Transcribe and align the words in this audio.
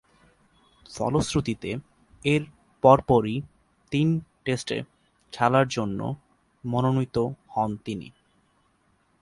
ফলশ্রুতিতে 0.89 1.69
এর 2.25 2.41
পরপরই 2.83 3.37
তিন 3.91 4.07
টেস্টে 4.45 4.77
খেলার 5.33 5.67
জন্যে 5.67 6.07
মনোনীত 6.63 7.17
হন 7.49 7.71
তিনি। 7.85 8.07